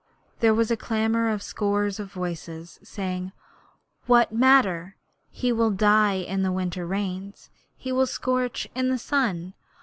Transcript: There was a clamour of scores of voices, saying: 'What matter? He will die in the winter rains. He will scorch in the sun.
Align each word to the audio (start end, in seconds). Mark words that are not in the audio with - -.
There 0.39 0.55
was 0.55 0.71
a 0.71 0.75
clamour 0.75 1.29
of 1.29 1.43
scores 1.43 1.99
of 1.99 2.11
voices, 2.11 2.79
saying: 2.81 3.33
'What 4.07 4.31
matter? 4.31 4.95
He 5.29 5.51
will 5.51 5.69
die 5.69 6.15
in 6.23 6.41
the 6.41 6.51
winter 6.51 6.87
rains. 6.87 7.51
He 7.77 7.91
will 7.91 8.07
scorch 8.07 8.67
in 8.73 8.89
the 8.89 8.97
sun. 8.97 9.53